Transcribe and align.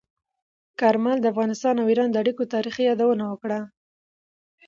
کارمل 0.79 1.17
د 1.21 1.25
افغانستان 1.33 1.75
او 1.81 1.85
ایران 1.91 2.09
د 2.11 2.15
اړیکو 2.23 2.49
تاریخي 2.53 2.83
یادونه 2.89 3.23
وکړه. 3.27 3.59